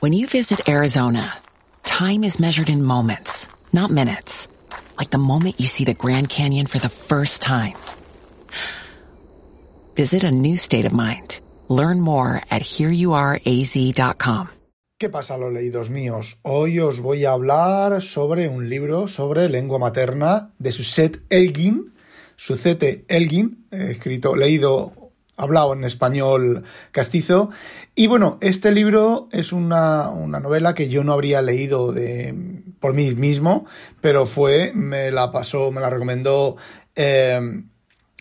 [0.00, 1.36] When you visit Arizona,
[1.82, 4.48] time is measured in moments, not minutes.
[4.96, 7.74] Like the moment you see the Grand Canyon for the first time.
[9.96, 11.40] Visit a new state of mind.
[11.68, 14.48] Learn more at hereyouareaz.com.
[14.98, 16.38] ¿Qué pasa, los leídos míos?
[16.44, 21.92] Hoy os voy a hablar sobre un libro sobre lengua materna de Suzette Elgin.
[22.36, 24.94] Suzette Elgin, escrito, leído,
[25.40, 27.50] hablado en español castizo.
[27.94, 32.34] Y bueno, este libro es una, una novela que yo no habría leído de,
[32.78, 33.66] por mí mismo,
[34.00, 36.56] pero fue, me la pasó, me la recomendó.
[36.94, 37.62] Eh,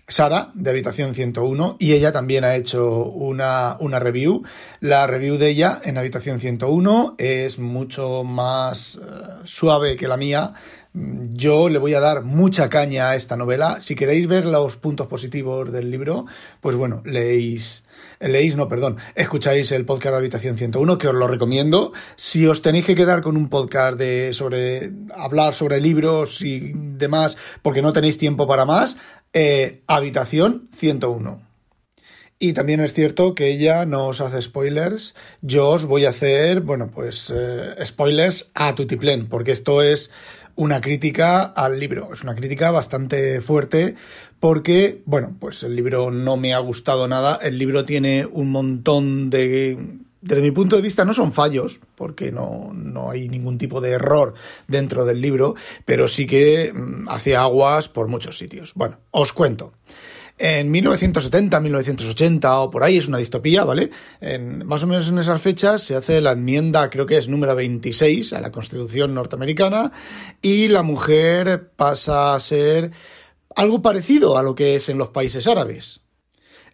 [0.10, 4.44] Sara, de Habitación 101, y ella también ha hecho una, una, review.
[4.80, 10.54] La review de ella en Habitación 101 es mucho más uh, suave que la mía.
[10.94, 13.80] Yo le voy a dar mucha caña a esta novela.
[13.82, 16.26] Si queréis ver los puntos positivos del libro,
[16.60, 17.84] pues bueno, leéis
[18.20, 21.94] leéis, no, perdón, escucháis el podcast de Habitación 101, que os lo recomiendo.
[22.16, 27.38] Si os tenéis que quedar con un podcast de sobre hablar sobre libros y demás,
[27.62, 28.98] porque no tenéis tiempo para más,
[29.34, 31.50] eh, Habitación 101.
[32.42, 35.14] Y también es cierto que ella no os hace spoilers.
[35.42, 40.10] Yo os voy a hacer, bueno, pues eh, spoilers a Tutiplen, porque esto es
[40.56, 42.14] una crítica al libro.
[42.14, 43.96] Es una crítica bastante fuerte
[44.40, 47.38] porque, bueno, pues el libro no me ha gustado nada.
[47.42, 49.78] El libro tiene un montón de
[50.22, 53.92] desde mi punto de vista no son fallos, porque no, no, hay ningún tipo de
[53.92, 54.34] error
[54.68, 58.74] dentro del libro, pero sí que mm, hace aguas por muchos sitios.
[58.76, 59.74] Bueno, os cuento.
[60.42, 63.90] En 1970, 1980 o por ahí es una distopía, ¿vale?
[64.64, 68.32] Más o menos en esas fechas se hace la enmienda, creo que es número 26
[68.32, 69.92] a la Constitución norteamericana
[70.42, 72.92] y la mujer pasa a ser
[73.56, 76.02] algo parecido a lo que es en los países árabes.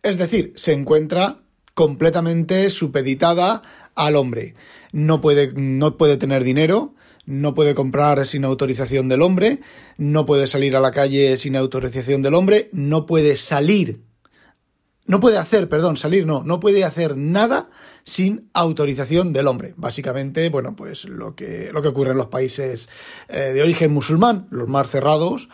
[0.04, 1.40] Es decir, se encuentra
[1.73, 3.62] completamente supeditada
[3.95, 4.56] al hombre.
[4.92, 9.59] No puede, no puede tener dinero, no puede comprar sin autorización del hombre,
[9.98, 14.02] no puede salir a la calle sin autorización del hombre, no puede salir,
[15.07, 17.69] no puede hacer, perdón, salir no, no puede hacer nada
[18.03, 19.74] sin autorización del hombre.
[19.75, 22.90] Básicamente, bueno, pues lo que, lo que ocurre en los países
[23.28, 25.50] eh, de origen musulmán, los más cerrados,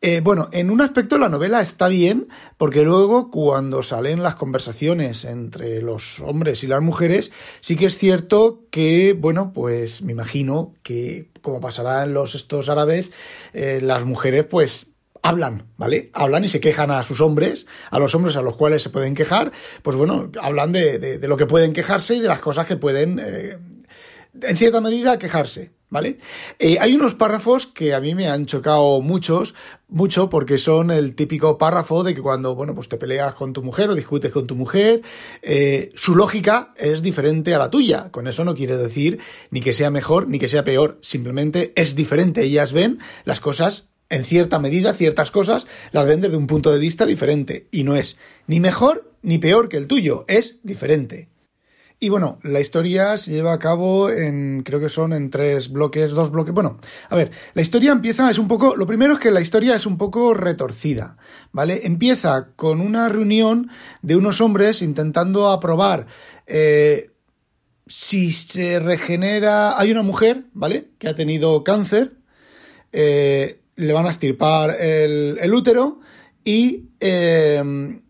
[0.00, 5.24] eh, bueno, en un aspecto la novela está bien, porque luego cuando salen las conversaciones
[5.24, 10.74] entre los hombres y las mujeres, sí que es cierto que, bueno, pues me imagino
[10.84, 13.10] que, como pasará en los estos árabes,
[13.52, 14.88] eh, las mujeres pues
[15.20, 16.10] hablan, ¿vale?
[16.12, 19.16] Hablan y se quejan a sus hombres, a los hombres a los cuales se pueden
[19.16, 19.50] quejar,
[19.82, 23.20] pues bueno, hablan de, de, lo que pueden quejarse y de las cosas que pueden,
[23.20, 23.58] eh,
[24.42, 25.72] en cierta medida, quejarse.
[25.90, 26.18] ¿Vale?
[26.58, 29.54] Eh, hay unos párrafos que a mí me han chocado muchos,
[29.88, 33.62] mucho, porque son el típico párrafo de que cuando, bueno, pues te peleas con tu
[33.62, 35.00] mujer o discutes con tu mujer,
[35.40, 38.10] eh, su lógica es diferente a la tuya.
[38.10, 39.18] Con eso no quiere decir
[39.50, 42.42] ni que sea mejor ni que sea peor, simplemente es diferente.
[42.42, 46.78] Ellas ven las cosas en cierta medida, ciertas cosas, las ven desde un punto de
[46.78, 47.66] vista diferente.
[47.70, 51.28] Y no es ni mejor ni peor que el tuyo, es diferente.
[52.00, 56.12] Y bueno, la historia se lleva a cabo en, creo que son en tres bloques,
[56.12, 56.54] dos bloques.
[56.54, 56.78] Bueno,
[57.08, 59.84] a ver, la historia empieza, es un poco, lo primero es que la historia es
[59.84, 61.16] un poco retorcida,
[61.50, 61.80] ¿vale?
[61.84, 63.68] Empieza con una reunión
[64.02, 66.06] de unos hombres intentando aprobar
[66.46, 67.10] eh,
[67.88, 70.90] si se regenera, hay una mujer, ¿vale?
[70.98, 72.12] Que ha tenido cáncer,
[72.92, 75.98] eh, le van a estirpar el, el útero
[76.44, 76.90] y...
[77.00, 78.00] Eh,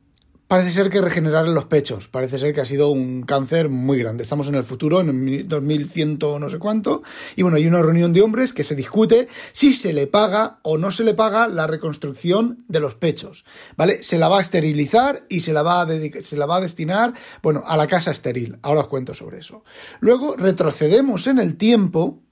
[0.48, 2.09] parece ser que regenerar los pechos.
[2.09, 4.22] Parece ser que ha sido un cáncer muy grande.
[4.22, 7.03] Estamos en el futuro, en el 2100 no sé cuánto.
[7.36, 10.78] Y bueno, hay una reunión de hombres que se discute si se le paga o
[10.78, 13.44] no se le paga la reconstrucción de los pechos.
[13.76, 14.03] ¿Vale?
[14.03, 15.87] Se la va a esterilizar y se la va a,
[16.22, 18.58] se la va a destinar, bueno, a la casa estéril.
[18.62, 19.64] Ahora os cuento sobre eso.
[20.00, 22.22] Luego retrocedemos en el tiempo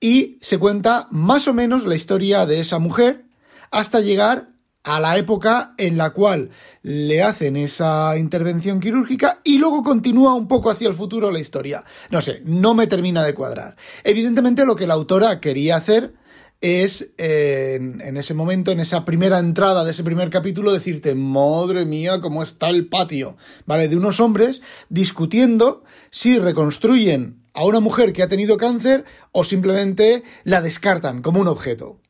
[0.00, 3.24] y se cuenta más o menos la historia de esa mujer
[3.70, 4.50] hasta llegar
[4.88, 6.48] a la época en la cual
[6.82, 11.84] le hacen esa intervención quirúrgica y luego continúa un poco hacia el futuro la historia.
[12.10, 13.76] No sé, no me termina de cuadrar.
[14.02, 16.14] Evidentemente lo que la autora quería hacer
[16.62, 21.84] es en, en, ese momento, en esa primera entrada de ese primer capítulo, decirte, madre
[21.84, 23.36] mía, cómo está el patio,
[23.66, 23.88] ¿vale?
[23.88, 30.22] De unos hombres discutiendo si reconstruyen a una mujer que ha tenido cáncer o simplemente
[30.44, 32.00] la descartan como un objeto.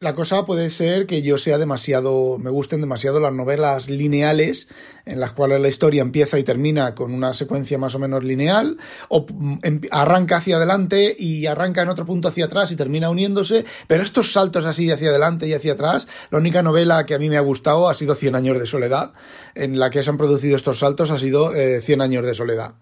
[0.00, 4.66] La cosa puede ser que yo sea demasiado, me gusten demasiado las novelas lineales,
[5.06, 8.76] en las cuales la historia empieza y termina con una secuencia más o menos lineal,
[9.08, 9.24] o
[9.62, 14.02] em, arranca hacia adelante y arranca en otro punto hacia atrás y termina uniéndose, pero
[14.02, 17.36] estos saltos así hacia adelante y hacia atrás, la única novela que a mí me
[17.36, 19.12] ha gustado ha sido Cien años de soledad,
[19.54, 22.74] en la que se han producido estos saltos ha sido eh, Cien años de soledad.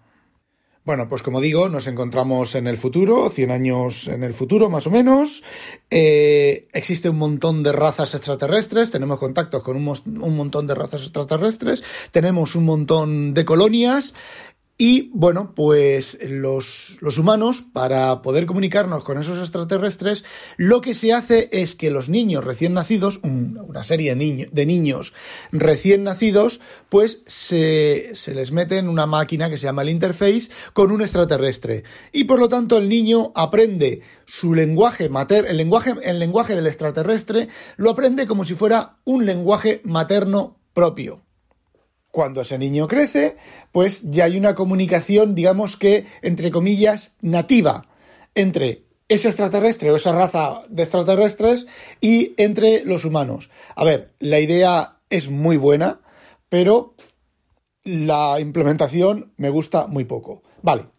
[0.85, 4.85] Bueno, pues como digo, nos encontramos en el futuro, 100 años en el futuro más
[4.85, 5.41] o menos.
[5.89, 11.03] Eh, existe un montón de razas extraterrestres, tenemos contactos con un, un montón de razas
[11.03, 14.13] extraterrestres, tenemos un montón de colonias
[14.75, 20.25] y bueno, pues los, humanos, para poder comunicarnos con esos extraterrestres,
[20.57, 25.13] lo que se hace es que los niños recién nacidos, una serie de, niños
[25.51, 26.59] recién nacidos,
[26.89, 31.03] pues se, se, les mete en una máquina que se llama el interface con un
[31.03, 31.83] extraterrestre.
[32.11, 36.65] Y por lo tanto el niño aprende su lenguaje mater, el lenguaje, el lenguaje del
[36.65, 37.47] extraterrestre,
[37.77, 41.22] lo aprende como si fuera un lenguaje materno propio.
[42.13, 43.37] Cuando ese niño crece,
[43.71, 47.87] pues ya hay una comunicación, digamos que, entre comillas, nativa
[48.35, 51.65] entre ese extraterrestre o esa raza de extraterrestres
[52.01, 53.49] y entre los humanos.
[53.75, 56.01] A ver, la idea es muy buena,
[56.49, 56.93] pero
[57.83, 60.43] la implementación me gusta muy poco.
[60.61, 60.89] Vale,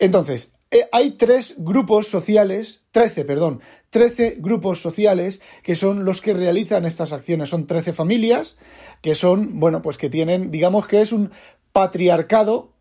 [0.00, 3.60] entonces, eh, hay tres grupos sociales, trece, perdón,
[3.90, 7.50] trece grupos sociales que son los que realizan estas acciones.
[7.50, 8.56] Son trece familias
[9.02, 11.30] que son, bueno, pues que tienen, digamos que es un
[11.72, 12.72] patriarcado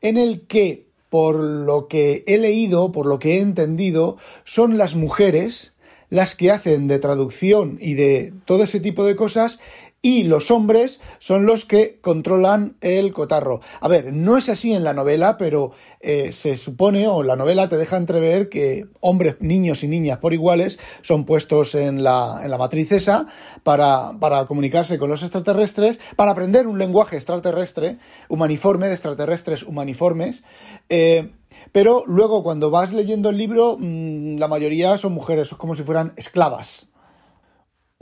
[0.00, 4.94] en el que, por lo que he leído, por lo que he entendido, son las
[4.94, 5.74] mujeres
[6.08, 9.58] las que hacen de traducción y de todo ese tipo de cosas
[10.02, 13.60] y los hombres son los que controlan el cotarro.
[13.80, 15.70] A ver, no es así en la novela, pero
[16.00, 20.32] eh, se supone, o la novela te deja entrever que hombres, niños y niñas por
[20.32, 23.26] iguales son puestos en la, en la matriz esa
[23.62, 30.42] para, para comunicarse con los extraterrestres, para aprender un lenguaje extraterrestre, humaniforme, de extraterrestres humaniformes.
[30.88, 31.30] Eh,
[31.70, 35.84] pero luego cuando vas leyendo el libro, mm, la mayoría son mujeres, es como si
[35.84, 36.91] fueran esclavas.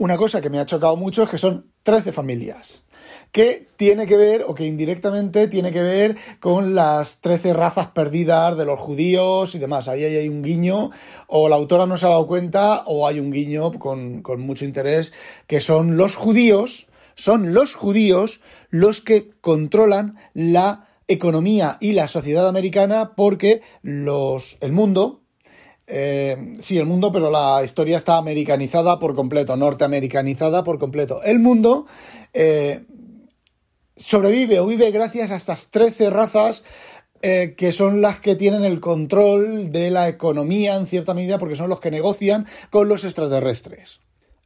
[0.01, 2.83] Una cosa que me ha chocado mucho es que son 13 familias
[3.31, 8.57] que tiene que ver, o que indirectamente tiene que ver con las 13 razas perdidas
[8.57, 9.87] de los judíos y demás.
[9.87, 10.89] Ahí hay un guiño,
[11.27, 14.65] o la autora no se ha dado cuenta, o hay un guiño con, con mucho
[14.65, 15.13] interés,
[15.45, 22.49] que son los judíos, son los judíos los que controlan la economía y la sociedad
[22.49, 25.20] americana porque los, el mundo,
[25.93, 31.21] eh, sí, el mundo, pero la historia está americanizada por completo, norteamericanizada por completo.
[31.21, 31.85] El mundo
[32.33, 32.85] eh,
[33.97, 36.63] sobrevive o vive gracias a estas 13 razas
[37.21, 41.57] eh, que son las que tienen el control de la economía en cierta medida porque
[41.57, 43.99] son los que negocian con los extraterrestres.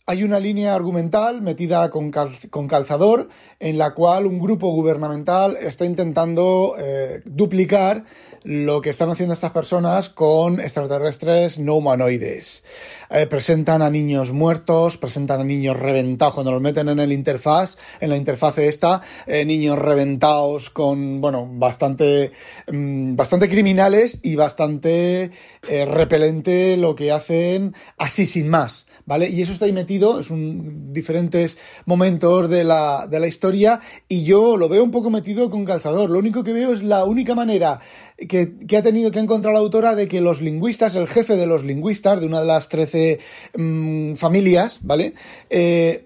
[0.08, 3.28] Hay una línea argumental metida con, calzador
[3.60, 8.04] en la cual un grupo gubernamental está intentando eh, duplicar
[8.44, 12.64] lo que están haciendo estas personas con extraterrestres no humanoides.
[13.10, 17.76] Eh, presentan a niños muertos, presentan a niños reventados cuando los meten en el interfaz,
[18.00, 22.32] en la interfaz esta, eh, niños reventados con, bueno, bastante,
[22.72, 25.32] mm, bastante criminales y bastante
[25.64, 28.86] repelente lo que hacen así sin más.
[29.06, 29.30] ¿Vale?
[29.30, 34.24] Y eso está ahí metido, es un diferentes momentos de la, de la historia y
[34.24, 36.10] yo lo veo un poco metido con calzador.
[36.10, 37.80] Lo único que veo es la única manera
[38.18, 41.48] que, que ha tenido que encontrar la autora de que los lingüistas, el jefe de
[41.48, 43.20] los lingüistas, de una de las 13
[43.58, 45.14] mm, familias, ¿vale?
[45.50, 46.06] Eh,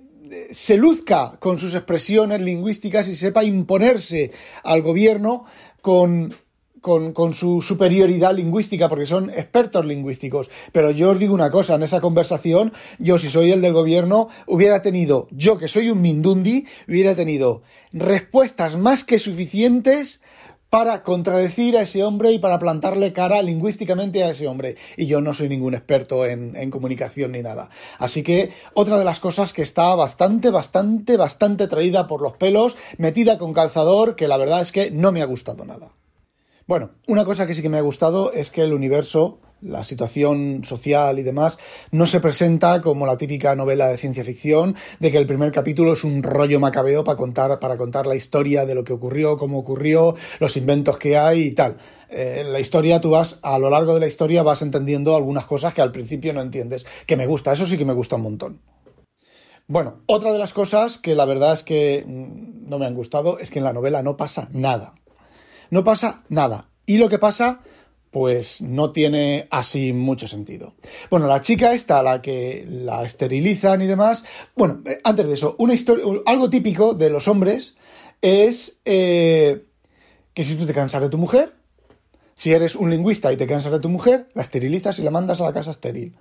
[0.52, 4.32] se luzca con sus expresiones lingüísticas y sepa imponerse
[4.64, 5.46] al gobierno
[5.82, 6.34] con
[6.82, 10.50] con, su superioridad lingüística, porque son expertos lingüísticos.
[10.72, 14.30] Pero yo os digo una cosa, en esa conversación, yo si soy el del gobierno,
[14.48, 17.62] hubiera tenido, yo que soy un Mindundi, hubiera tenido
[17.92, 20.22] respuestas más que suficientes
[20.70, 24.76] para contradecir a ese hombre y para plantarle cara lingüísticamente a ese hombre.
[24.98, 27.70] Y yo no soy ningún experto en, comunicación ni nada.
[27.98, 32.78] Así que otra de las cosas que está bastante, bastante, bastante traída por los pelos,
[32.98, 35.94] metida con calzador, que la verdad es que no me ha gustado nada.
[36.70, 40.64] Bueno, una cosa que sí que me ha gustado es que el universo, la situación
[40.64, 41.58] social y demás,
[41.90, 45.94] no se presenta como la típica novela de ciencia ficción, de que el primer capítulo
[45.94, 49.58] es un rollo macabeo para contar, para contar la historia de lo que ocurrió, cómo
[49.58, 51.78] ocurrió, los inventos que hay y tal.
[52.08, 55.74] Eh, la historia, tú vas, a lo largo de la historia, vas entendiendo algunas cosas
[55.74, 56.86] que al principio no entiendes.
[57.08, 58.62] Que me gusta, eso sí que me gusta un montón.
[59.66, 63.40] Bueno, otra de las cosas que la verdad es que mm, no me han gustado
[63.40, 64.94] es que en la novela no pasa nada
[65.70, 66.70] no pasa nada.
[66.86, 67.62] Y lo que pasa,
[68.12, 70.74] pues no tiene así mucho sentido.
[71.10, 75.56] Bueno, la chica esta, la que la esterilizan y demás, bueno, eh, antes de eso,
[75.60, 77.76] una historia, algo típico de los hombres
[78.22, 79.66] es eh,
[80.34, 81.54] que si tú te cansas de tu mujer,
[82.36, 85.42] si eres un lingüista y te cansas de tu mujer, la esterilizas y la mandas
[85.42, 86.16] a la casa estéril.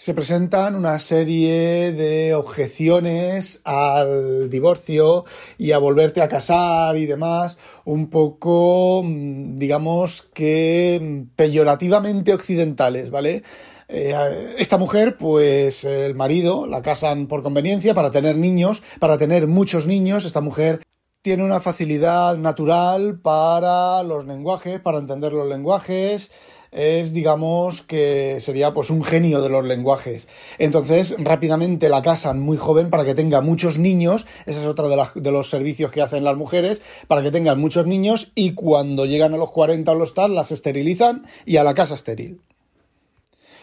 [0.00, 5.26] Se presentan una serie de objeciones al divorcio
[5.58, 13.42] y a volverte a casar y demás, un poco, mm, digamos que peyorativamente occidentales, ¿vale?
[13.88, 19.48] Eh, esta mujer, pues el marido la casan por conveniencia para tener niños, para tener
[19.48, 20.24] muchos niños.
[20.24, 20.80] Esta mujer
[21.20, 26.30] tiene una facilidad natural para los lenguajes, para entender los lenguajes,
[26.72, 30.28] es, digamos, que sería pues un genio de los lenguajes.
[30.58, 35.02] Entonces, rápidamente la casan muy joven para que tenga muchos niños, ese es otro de,
[35.14, 39.34] de los servicios que hacen las mujeres, para que tengan muchos niños y cuando llegan
[39.34, 42.40] a los 40 o los tal, las esterilizan y a la casa estéril.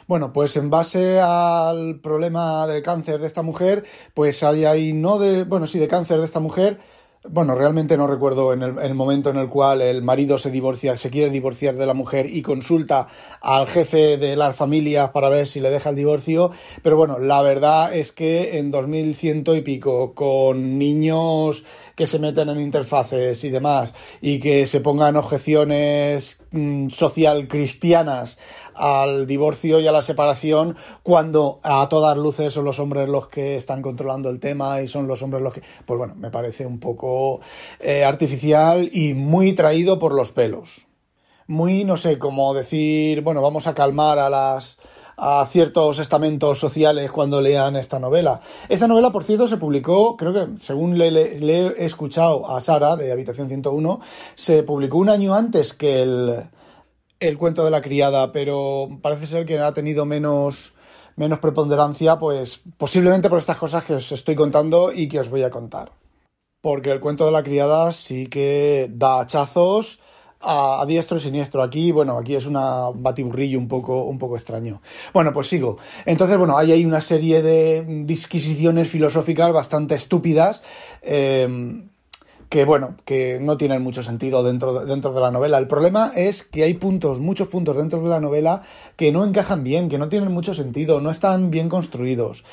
[0.08, 3.84] Bueno, pues en base al problema del cáncer de esta mujer,
[4.14, 6.80] pues hay ahí, no de, bueno, sí, de cáncer de esta mujer,
[7.24, 11.10] bueno, realmente no recuerdo en el, momento en el cual el marido se divorcia, se
[11.10, 13.08] quiere divorciar de la mujer y consulta
[13.42, 16.52] al jefe de las familias para ver si le deja el divorcio,
[16.84, 21.66] pero bueno, la verdad es que en 2100 y pico, con niños
[21.98, 28.38] que se meten en interfaces y demás, y que se pongan objeciones mm, social cristianas
[28.76, 33.56] al divorcio y a la separación cuando a todas luces son los hombres los que
[33.56, 35.64] están controlando el tema y son los hombres los que...
[35.88, 37.42] Pues bueno, me parece un poco
[37.80, 40.86] eh, artificial y muy traído por los pelos.
[41.48, 44.78] Muy, no sé, como decir, bueno, vamos a calmar a las
[45.18, 48.40] a ciertos estamentos sociales cuando lean esta novela.
[48.70, 53.12] Esta novela, por cierto, se publicó, creo que según le, he escuchado a Sara de
[53.12, 54.00] Habitación 101,
[54.36, 56.44] se publicó un año antes que el,
[57.20, 60.74] el cuento de la criada, pero parece ser que ha tenido menos,
[61.16, 65.42] menos preponderancia, pues posiblemente por estas cosas que os estoy contando y que os voy
[65.42, 65.92] a contar.
[66.62, 70.00] Porque el cuento de la criada sí que da hachazos
[70.42, 71.62] a, diestro y siniestro.
[71.62, 74.82] Aquí, bueno, aquí es una batiburrillo un poco, un poco extraño.
[75.14, 75.78] Bueno, pues sigo.
[76.06, 80.64] Entonces, bueno, hay ahí una serie de disquisiciones filosóficas bastante estúpidas.
[81.02, 81.84] Eh,
[82.50, 85.58] que bueno, que no tienen mucho sentido dentro, dentro de la novela.
[85.58, 88.62] El problema es que hay puntos, muchos puntos dentro de la novela
[88.96, 92.46] que no encajan bien, que no tienen mucho sentido, no están bien construidos.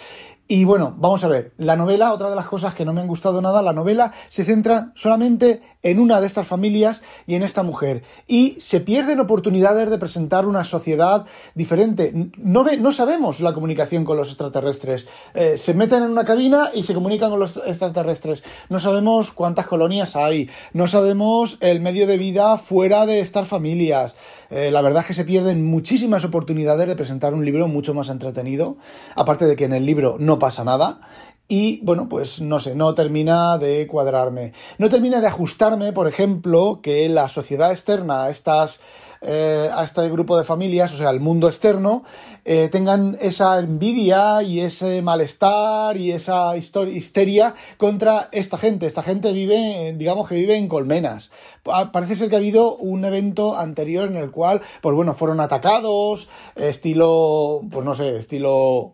[0.46, 3.06] Y bueno, vamos a ver, la novela, otra de las cosas que no me han
[3.06, 7.62] gustado nada, la novela se centra solamente en una de estas familias y en esta
[7.62, 8.02] mujer.
[8.26, 11.24] Y se pierden oportunidades de presentar una sociedad
[11.54, 12.12] diferente.
[12.36, 15.06] No, ve, no sabemos la comunicación con los extraterrestres.
[15.32, 18.42] Eh, se meten en una cabina y se comunican con los extraterrestres.
[18.68, 20.50] No sabemos cuántas colonias hay.
[20.74, 24.14] No sabemos el medio de vida fuera de estas familias.
[24.50, 28.08] Eh, la verdad es que se pierden muchísimas oportunidades de presentar un libro mucho más
[28.08, 28.76] entretenido,
[29.16, 31.00] aparte de que en el libro no pasa nada.
[31.46, 34.52] Y bueno, pues no sé, no termina de cuadrarme.
[34.78, 38.80] No termina de ajustarme, por ejemplo, que la sociedad externa a estas
[39.26, 42.04] eh, a este grupo de familias, o sea, el mundo externo,
[42.44, 48.84] eh, tengan esa envidia y ese malestar y esa histeria contra esta gente.
[48.84, 51.30] Esta gente vive, digamos que vive en colmenas.
[51.62, 56.28] Parece ser que ha habido un evento anterior en el cual, pues bueno, fueron atacados,
[56.54, 58.92] estilo, pues no sé, estilo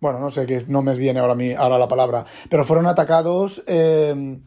[0.00, 4.38] bueno, no sé, que no me viene ahora, ahora la palabra, pero fueron atacados eh,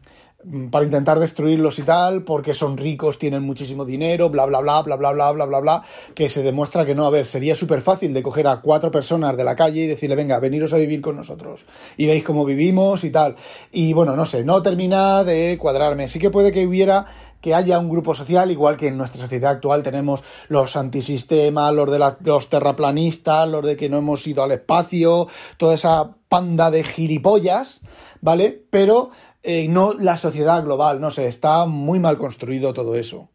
[0.70, 4.96] para intentar destruirlos y tal, porque son ricos, tienen muchísimo dinero, bla, bla, bla, bla,
[4.96, 5.82] bla, bla, bla, bla, bla,
[6.14, 9.36] que se demuestra que no, a ver, sería súper fácil de coger a cuatro personas
[9.36, 11.66] de la calle y decirle, venga, veniros a vivir con nosotros,
[11.96, 13.36] y veis cómo vivimos y tal.
[13.70, 16.08] Y bueno, no sé, no termina de cuadrarme.
[16.08, 17.04] Sí que puede que hubiera
[17.40, 21.90] que haya un grupo social, igual que en nuestra sociedad actual tenemos los antisistemas, los
[21.90, 26.84] de los terraplanistas, los de que no hemos ido al espacio, toda esa panda de
[26.84, 27.80] gilipollas,
[28.20, 28.64] ¿vale?
[28.70, 29.10] Pero
[29.42, 33.28] eh, no la sociedad global, no sé, está muy mal construido todo eso.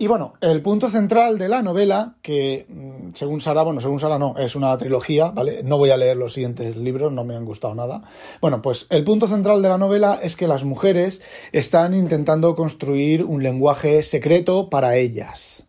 [0.00, 4.16] Y bueno, el punto central de la novela, que mm, según Sara, bueno, según Sara
[4.16, 5.64] no, es una trilogía, ¿vale?
[5.64, 8.02] No voy a leer los siguientes libros, no me han gustado nada.
[8.40, 13.24] Bueno, pues el punto central de la novela es que las mujeres están intentando construir
[13.24, 15.67] un lenguaje secreto para ellas.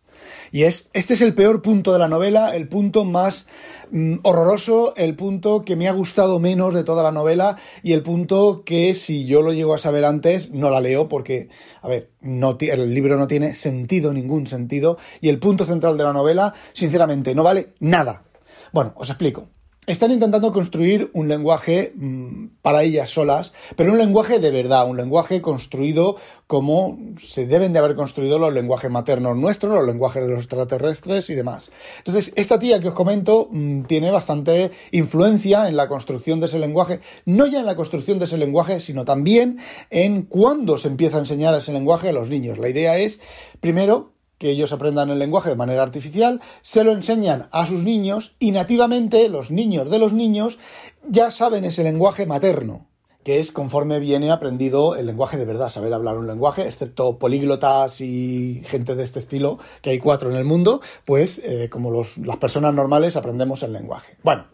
[0.52, 3.46] Y es, este es el peor punto de la novela, el punto más
[3.90, 8.02] mm, horroroso, el punto que me ha gustado menos de toda la novela y el
[8.02, 11.48] punto que si yo lo llego a saber antes no la leo porque,
[11.82, 16.04] a ver, no el libro no tiene sentido, ningún sentido y el punto central de
[16.04, 18.24] la novela, sinceramente, no vale nada.
[18.72, 19.48] Bueno, os explico.
[19.86, 24.98] Están intentando construir un lenguaje mm, para ellas solas, pero un lenguaje de verdad, un
[24.98, 30.28] lenguaje construido como se deben de haber construido los lenguajes maternos nuestros, los lenguajes de
[30.28, 31.70] los extraterrestres y demás.
[31.96, 36.58] Entonces, esta tía que os comento mm, tiene bastante influencia en la construcción de ese
[36.58, 41.16] lenguaje, no ya en la construcción de ese lenguaje, sino también en cuándo se empieza
[41.16, 42.58] a enseñar ese lenguaje a los niños.
[42.58, 43.18] La idea es,
[43.60, 48.36] primero, que ellos aprendan el lenguaje de manera artificial, se lo enseñan a sus niños
[48.38, 50.58] y nativamente los niños de los niños
[51.06, 52.86] ya saben ese lenguaje materno
[53.22, 58.00] que es conforme viene aprendido el lenguaje de verdad, saber hablar un lenguaje, excepto políglotas
[58.00, 62.36] y gente de este estilo, que hay cuatro en el mundo, pues eh, como las
[62.38, 64.16] personas normales aprendemos el lenguaje.
[64.22, 64.46] Bueno,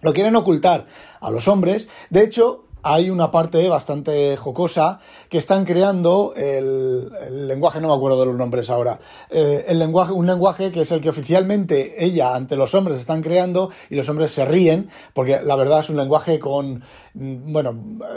[0.00, 0.86] lo quieren ocultar
[1.18, 4.98] a los hombres, de hecho, hay una parte bastante jocosa
[5.28, 7.10] que están creando el,
[7.46, 8.98] lenguaje, no me acuerdo de los nombres ahora,
[9.30, 13.22] eh, el lenguaje, un lenguaje que es el que oficialmente ella ante los hombres están
[13.22, 16.82] creando y los hombres se ríen porque la verdad es un lenguaje con,
[17.14, 17.72] mm, bueno,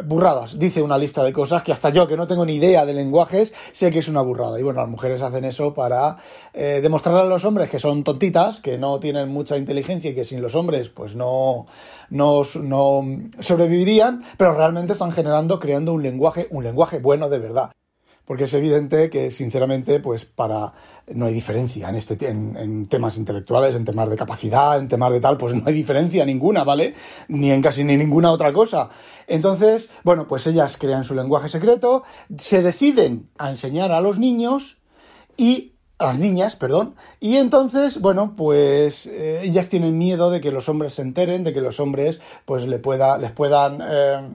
[0.06, 0.58] burradas.
[0.58, 3.54] Dice una lista de cosas que hasta yo que no tengo ni idea de lenguajes
[3.72, 4.60] sé que es una burrada.
[4.60, 6.18] Y bueno, las mujeres hacen eso para
[6.54, 10.26] eh, demostrarle a los hombres que son tontitas, que no tienen mucha inteligencia y que
[10.26, 11.68] sin los hombres pues no,
[12.10, 13.02] no, no
[13.40, 17.72] sobrevivirían, pero realmente están generando, creando un lenguaje, un lenguaje bueno de verdad.
[18.26, 20.74] Porque es evidente que, sinceramente, pues para
[21.14, 25.20] no hay diferencia en este en, temas intelectuales, en temas de capacidad, en temas de
[25.20, 26.96] tal, pues no hay diferencia ninguna, ¿vale?
[27.28, 28.90] Ni en casi ni ninguna otra cosa.
[29.28, 32.04] Entonces, bueno, pues ellas crean su lenguaje secreto,
[32.36, 34.80] se deciden a enseñar a los niños
[35.38, 40.52] y a las niñas, perdón, y entonces, bueno, pues eh, ellas tienen miedo de que
[40.52, 44.30] los hombres se enteren, de que los hombres, pues le pueda, les puedan eh,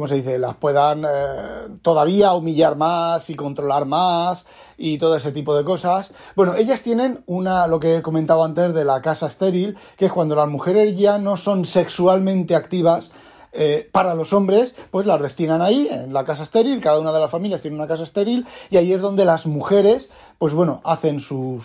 [0.00, 4.46] ¿cómo se dice?, las puedan eh, todavía humillar más y controlar más
[4.78, 6.10] y todo ese tipo de cosas.
[6.34, 10.12] Bueno, ellas tienen una, lo que he comentado antes de la casa estéril, que es
[10.12, 13.10] cuando las mujeres ya no son sexualmente activas,
[13.52, 17.20] eh, para los hombres, pues las destinan ahí, en la casa estéril, cada una de
[17.20, 21.18] las familias tiene una casa estéril, y ahí es donde las mujeres, pues bueno, hacen
[21.18, 21.62] su,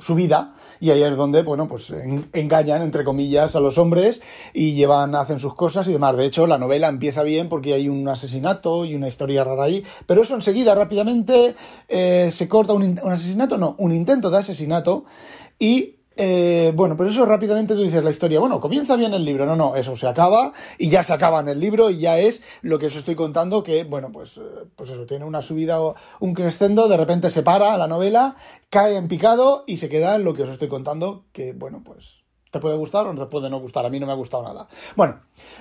[0.00, 1.94] su, vida, y ahí es donde, bueno, pues
[2.32, 4.20] engañan, entre comillas, a los hombres,
[4.52, 6.16] y llevan, hacen sus cosas y demás.
[6.16, 9.84] De hecho, la novela empieza bien porque hay un asesinato y una historia rara ahí,
[10.06, 11.54] pero eso enseguida, rápidamente,
[11.88, 15.04] eh, se corta un, un asesinato, no, un intento de asesinato,
[15.58, 18.40] y eh, bueno, pues eso rápidamente tú dices la historia.
[18.40, 19.46] Bueno, comienza bien el libro.
[19.46, 22.42] No, no, eso se acaba y ya se acaba en el libro y ya es
[22.62, 24.40] lo que os estoy contando que, bueno, pues, eh,
[24.76, 28.36] pues eso, tiene una subida, o un crescendo, de repente se para la novela,
[28.70, 32.21] cae en picado y se queda en lo que os estoy contando que, bueno, pues
[32.52, 33.84] te puede gustar o te puede no gustar.
[33.84, 34.68] A mí no me ha gustado nada.
[34.94, 35.16] Bueno,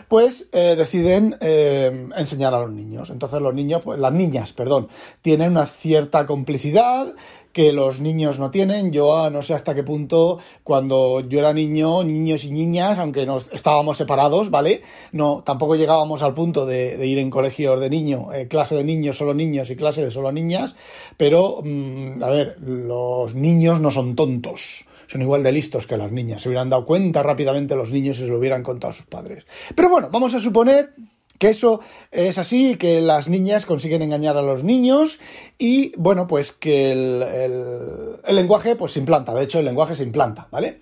[0.07, 3.09] pues eh, deciden enseñar a los niños.
[3.09, 4.89] Entonces los niños, pues las niñas, perdón,
[5.23, 7.15] tienen una cierta complicidad
[7.53, 8.91] que los niños no tienen.
[8.91, 13.25] Yo ah, no sé hasta qué punto cuando yo era niño, niños y niñas, aunque
[13.25, 14.81] nos estábamos separados, ¿vale?
[15.11, 19.17] No, tampoco llegábamos al punto de, ir en colegios de niño, eh, clase de niños,
[19.17, 20.75] solo niños y clase de solo niñas,
[21.17, 26.09] pero, mm, a ver, los niños no son tontos son igual de listos que las
[26.09, 26.41] niñas.
[26.41, 29.45] Se hubieran dado cuenta rápidamente los niños si se lo hubieran contado a sus padres.
[29.75, 30.93] Pero bueno, vamos a suponer
[31.37, 35.19] que eso es así, que las niñas consiguen engañar a los niños
[35.57, 40.47] y, bueno, pues que el, lenguaje pues se implanta, de hecho el lenguaje se implanta,
[40.49, 40.79] ¿vale?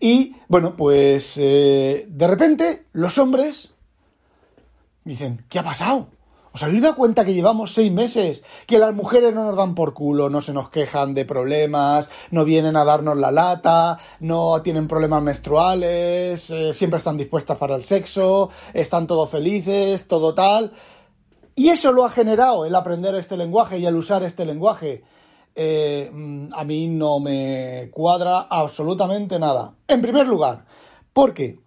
[0.00, 3.74] Y, bueno, pues eh, de repente los hombres
[5.04, 6.08] dicen, ¿qué ha pasado?
[6.52, 8.42] ¿Os habéis dado cuenta que llevamos seis meses?
[8.66, 12.44] Que las mujeres no nos dan por culo, no se nos quejan de problemas, no
[12.44, 17.82] vienen a darnos la lata, no tienen problemas menstruales, eh, siempre están dispuestas para el
[17.82, 20.72] sexo, están todos felices, todo tal.
[21.54, 25.02] Y eso lo ha generado el aprender este lenguaje y el usar este lenguaje.
[25.54, 29.74] Eh, mm, a mí no me cuadra absolutamente nada.
[29.88, 30.64] En primer lugar,
[31.12, 31.60] porque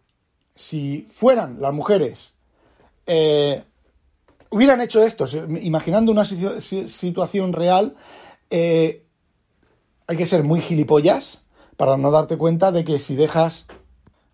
[0.55, 2.33] si fueran las mujeres
[3.05, 3.65] eh,
[4.51, 5.25] hubieran hecho esto,
[5.61, 7.95] imaginando una situación real,
[8.49, 9.05] eh,
[10.07, 11.41] hay que ser muy gilipollas
[11.77, 13.65] para no darte cuenta de que si dejas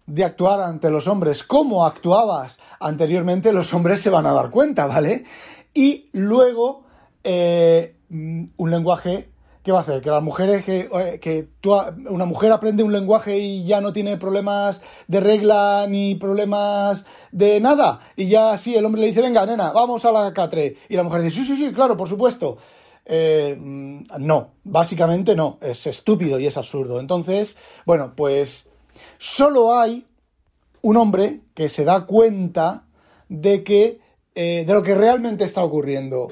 [0.07, 4.87] de actuar ante los hombres como actuabas anteriormente, los hombres se van a dar cuenta,
[4.87, 5.23] ¿vale?
[5.73, 6.83] Y luego
[7.23, 9.29] eh, un lenguaje
[9.67, 9.99] ¿qué va a hacer?
[9.99, 10.87] Que las mujeres, que,
[11.19, 11.49] que
[12.09, 17.59] una mujer aprende un lenguaje y ya no tiene problemas de regla ni problemas de
[17.59, 17.99] nada.
[18.15, 20.77] Y ya así el hombre le dice, venga, nena, vamos a la catre.
[20.87, 22.55] Y la mujer dice, sí, sí, sí, claro, por supuesto.
[23.03, 27.01] Eh, no, básicamente no, es estúpido y es absurdo.
[27.01, 28.69] Entonces, bueno, pues
[29.17, 30.05] solo hay
[30.81, 32.85] un hombre que se da cuenta
[33.27, 33.99] de que
[34.33, 36.31] eh, de lo que realmente está ocurriendo.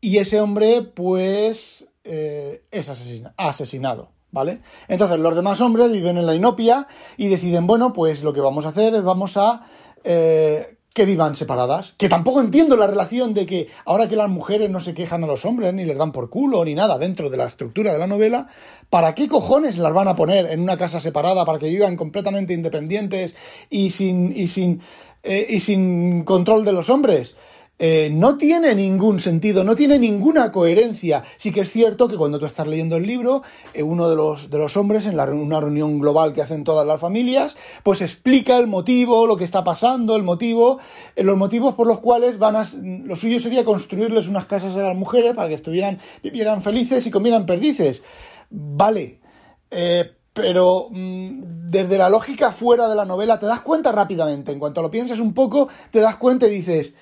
[0.00, 2.88] Y ese hombre, pues, eh, es
[3.36, 4.60] asesinado, ¿vale?
[4.88, 6.86] Entonces los demás hombres viven en la inopia
[7.16, 9.62] y deciden, bueno, pues lo que vamos a hacer es vamos a
[10.04, 11.94] eh, que vivan separadas.
[11.96, 15.26] Que tampoco entiendo la relación de que ahora que las mujeres no se quejan a
[15.26, 18.06] los hombres, ni les dan por culo, ni nada dentro de la estructura de la
[18.06, 18.48] novela,
[18.88, 22.54] ¿para qué cojones las van a poner en una casa separada para que vivan completamente
[22.54, 23.36] independientes
[23.68, 24.80] y sin, y sin,
[25.22, 27.36] eh, y sin control de los hombres?
[27.82, 31.24] Eh, no tiene ningún sentido, no tiene ninguna coherencia.
[31.38, 34.50] Sí que es cierto que cuando tú estás leyendo el libro, eh, uno de los,
[34.50, 38.58] de los hombres en la, una reunión global que hacen todas las familias, pues explica
[38.58, 40.78] el motivo, lo que está pasando, el motivo,
[41.16, 44.82] eh, los motivos por los cuales van a, lo suyo sería construirles unas casas a
[44.82, 48.02] las mujeres para que estuvieran, vivieran felices y comieran perdices.
[48.50, 49.20] Vale,
[50.34, 54.52] pero mm, desde la lógica fuera de la novela te das cuenta rápidamente.
[54.52, 56.92] En cuanto lo piensas un poco, te das cuenta y dices,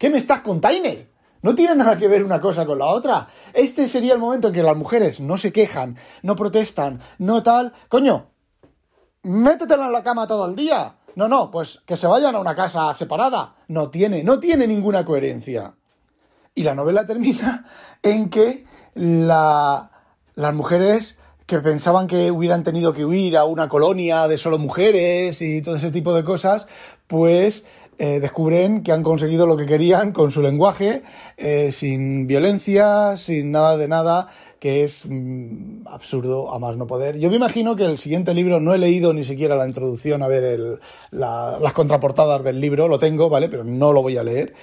[0.00, 1.10] ¿Qué me estás container?
[1.42, 3.28] No tiene nada que ver una cosa con la otra.
[3.52, 7.74] Este sería el momento en que las mujeres no se quejan, no protestan, no tal.
[7.86, 8.30] Coño,
[9.24, 10.96] métetela en la cama todo el día.
[11.16, 13.56] No, no, pues que se vayan a una casa separada.
[13.68, 15.74] No tiene, no tiene ninguna coherencia.
[16.54, 17.66] Y la novela termina
[18.02, 19.90] en que la,
[20.34, 25.42] las mujeres que pensaban que hubieran tenido que huir a una colonia de solo mujeres
[25.42, 26.68] y todo ese tipo de cosas,
[27.08, 27.64] pues
[28.02, 31.02] eh, descubren que han conseguido lo que querían con su lenguaje,
[31.36, 37.18] eh, sin violencia, sin nada de nada, que es mm, absurdo a más no poder.
[37.18, 40.28] Yo me imagino que el siguiente libro, no he leído ni siquiera la introducción, a
[40.28, 40.78] ver el,
[41.10, 43.50] las contraportadas del libro, lo tengo, ¿vale?
[43.50, 44.54] Pero no lo voy a leer.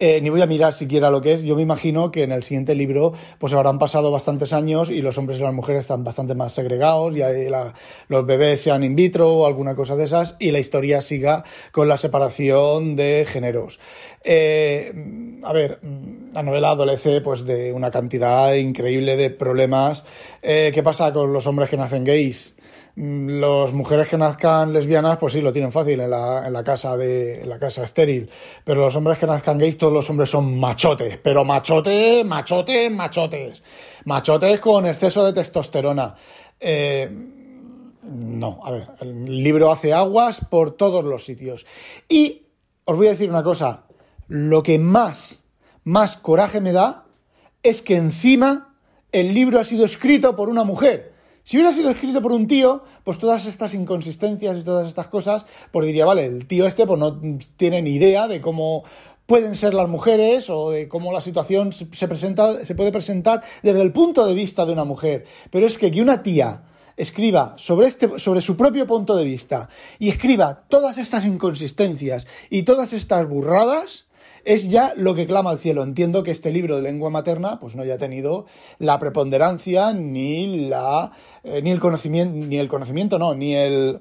[0.00, 1.42] Eh, ni voy a mirar siquiera lo que es.
[1.44, 5.18] Yo me imagino que en el siguiente libro pues habrán pasado bastantes años y los
[5.18, 7.20] hombres y las mujeres están bastante más segregados y
[8.08, 11.88] los bebés sean in vitro o alguna cosa de esas y la historia siga con
[11.88, 13.78] la separación de géneros.
[14.24, 14.92] Eh,
[15.42, 15.78] a ver,
[16.32, 20.04] la novela adolece pues de una cantidad increíble de problemas.
[20.42, 22.56] Eh, ¿Qué pasa con los hombres que nacen gays?
[22.96, 26.96] Las mujeres que nazcan lesbianas, pues sí, lo tienen fácil en la, en la casa
[26.96, 28.30] de en la casa estéril.
[28.62, 31.18] Pero los hombres que nazcan gays, todos los hombres son machotes.
[31.18, 33.62] Pero machotes, machotes, machotes.
[34.04, 36.14] Machotes con exceso de testosterona.
[36.60, 37.10] Eh,
[38.02, 41.66] no, a ver, el libro hace aguas por todos los sitios.
[42.08, 42.42] Y
[42.84, 43.84] os voy a decir una cosa.
[44.28, 45.42] Lo que más,
[45.82, 47.06] más coraje me da
[47.64, 48.76] es que encima
[49.10, 51.13] el libro ha sido escrito por una mujer.
[51.44, 55.44] Si hubiera sido escrito por un tío, pues todas estas inconsistencias y todas estas cosas,
[55.70, 57.20] pues diría, vale, el tío este pues no
[57.58, 58.82] tiene ni idea de cómo
[59.26, 63.82] pueden ser las mujeres o de cómo la situación se presenta, se puede presentar desde
[63.82, 65.26] el punto de vista de una mujer.
[65.50, 66.62] Pero es que que una tía
[66.96, 72.62] escriba sobre, este, sobre su propio punto de vista y escriba todas estas inconsistencias y
[72.62, 74.06] todas estas burradas,
[74.44, 75.82] es ya lo que clama al cielo.
[75.82, 78.46] Entiendo que este libro de lengua materna pues no haya tenido
[78.78, 84.00] la preponderancia ni la eh, ni el conocimiento ni el conocimiento no, ni el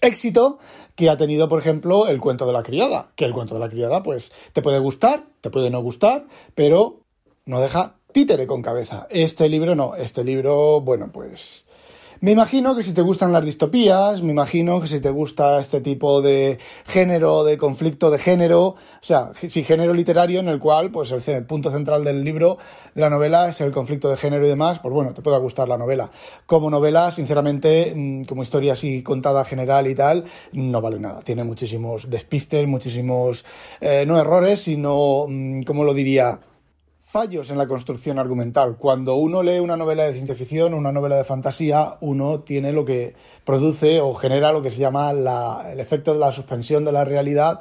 [0.00, 0.58] éxito
[0.94, 3.68] que ha tenido, por ejemplo, el cuento de la criada, que el cuento de la
[3.68, 7.00] criada pues te puede gustar, te puede no gustar, pero
[7.46, 9.06] no deja títere con cabeza.
[9.10, 11.63] Este libro no, este libro, bueno, pues
[12.24, 15.82] me imagino que si te gustan las distopías, me imagino que si te gusta este
[15.82, 16.56] tipo de
[16.86, 21.44] género, de conflicto de género, o sea, si género literario en el cual, pues el
[21.44, 22.56] punto central del libro,
[22.94, 25.68] de la novela, es el conflicto de género y demás, pues bueno, te puede gustar
[25.68, 26.10] la novela.
[26.46, 31.20] Como novela, sinceramente, mm, como historia así contada general y tal, no vale nada.
[31.20, 33.44] Tiene muchísimos despistes, muchísimos,
[33.82, 36.40] eh, no errores, sino, mm, ¿cómo lo diría?
[37.14, 38.76] Fallos en la construcción argumental.
[38.76, 42.84] Cuando uno lee una novela de ciencia ficción, una novela de fantasía, uno tiene lo
[42.84, 47.04] que produce o genera lo que se llama el efecto de la suspensión de la
[47.04, 47.60] realidad,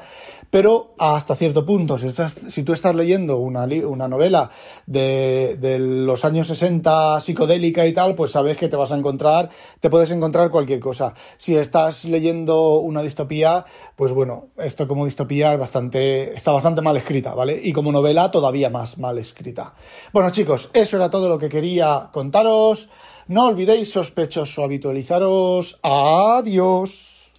[0.54, 1.98] pero hasta cierto punto.
[1.98, 4.52] Si, estás, si tú estás leyendo una, una novela
[4.86, 9.50] de, de, los años 60 psicodélica y tal, pues sabes que te vas a encontrar,
[9.80, 11.16] te puedes encontrar cualquier cosa.
[11.38, 17.34] Si estás leyendo una distopía, pues bueno, esto como distopía bastante, está bastante mal escrita,
[17.34, 17.60] ¿vale?
[17.60, 19.74] Y como novela todavía más mal escrita.
[20.12, 22.90] Bueno chicos, eso era todo lo que quería contaros.
[23.28, 25.80] No olvidéis, sospechosos, habitualizaros.
[25.82, 27.32] Adiós.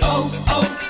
[0.00, 0.89] Oh, oh,